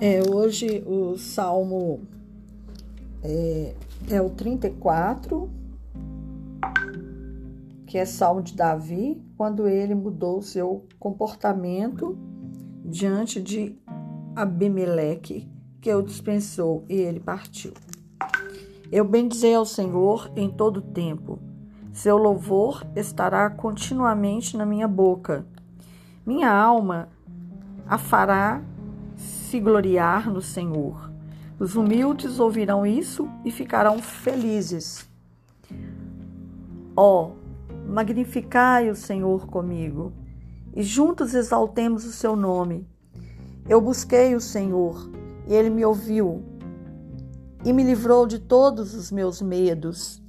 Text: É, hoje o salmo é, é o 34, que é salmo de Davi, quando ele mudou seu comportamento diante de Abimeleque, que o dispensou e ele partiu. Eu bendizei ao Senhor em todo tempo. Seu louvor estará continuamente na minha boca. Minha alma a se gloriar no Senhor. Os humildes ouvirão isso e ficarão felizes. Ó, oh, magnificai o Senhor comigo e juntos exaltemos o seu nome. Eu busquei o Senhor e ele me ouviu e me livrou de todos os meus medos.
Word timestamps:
É, 0.00 0.20
hoje 0.28 0.82
o 0.86 1.16
salmo 1.16 2.00
é, 3.22 3.74
é 4.10 4.20
o 4.20 4.28
34, 4.28 5.48
que 7.86 7.96
é 7.96 8.04
salmo 8.04 8.42
de 8.42 8.54
Davi, 8.54 9.22
quando 9.36 9.68
ele 9.68 9.94
mudou 9.94 10.42
seu 10.42 10.84
comportamento 10.98 12.18
diante 12.84 13.40
de 13.40 13.78
Abimeleque, 14.34 15.48
que 15.80 15.94
o 15.94 16.02
dispensou 16.02 16.84
e 16.88 16.94
ele 16.94 17.20
partiu. 17.20 17.72
Eu 18.90 19.04
bendizei 19.04 19.54
ao 19.54 19.64
Senhor 19.64 20.30
em 20.34 20.50
todo 20.50 20.82
tempo. 20.82 21.38
Seu 21.92 22.16
louvor 22.16 22.84
estará 22.96 23.48
continuamente 23.48 24.56
na 24.56 24.66
minha 24.66 24.88
boca. 24.88 25.46
Minha 26.26 26.50
alma 26.52 27.08
a 27.86 27.96
se 29.54 29.60
gloriar 29.60 30.28
no 30.32 30.42
Senhor. 30.42 31.12
Os 31.60 31.76
humildes 31.76 32.40
ouvirão 32.40 32.84
isso 32.84 33.30
e 33.44 33.52
ficarão 33.52 34.02
felizes. 34.02 35.08
Ó, 36.96 37.28
oh, 37.28 37.88
magnificai 37.88 38.90
o 38.90 38.96
Senhor 38.96 39.46
comigo 39.46 40.12
e 40.74 40.82
juntos 40.82 41.34
exaltemos 41.34 42.04
o 42.04 42.10
seu 42.10 42.34
nome. 42.34 42.84
Eu 43.68 43.80
busquei 43.80 44.34
o 44.34 44.40
Senhor 44.40 45.08
e 45.46 45.54
ele 45.54 45.70
me 45.70 45.84
ouviu 45.84 46.42
e 47.64 47.72
me 47.72 47.84
livrou 47.84 48.26
de 48.26 48.40
todos 48.40 48.92
os 48.92 49.12
meus 49.12 49.40
medos. 49.40 50.20